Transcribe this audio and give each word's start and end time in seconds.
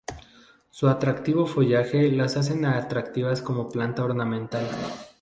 Su 0.71 0.89
atractivo 0.89 1.45
follaje 1.45 2.11
las 2.11 2.35
hacen 2.35 2.65
atractivas 2.65 3.43
como 3.43 3.69
planta 3.69 4.03
ornamental. 4.03 4.67